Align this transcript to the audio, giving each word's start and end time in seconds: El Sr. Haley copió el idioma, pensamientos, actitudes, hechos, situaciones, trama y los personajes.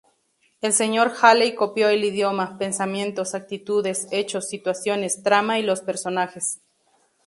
El 0.61 0.71
Sr. 0.73 1.13
Haley 1.21 1.53
copió 1.53 1.87
el 1.89 2.03
idioma, 2.03 2.57
pensamientos, 2.57 3.35
actitudes, 3.35 4.07
hechos, 4.09 4.49
situaciones, 4.49 5.21
trama 5.21 5.59
y 5.59 5.61
los 5.61 5.81
personajes. 5.81 6.59